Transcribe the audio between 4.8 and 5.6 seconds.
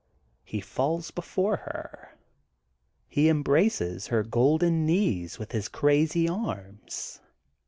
knees with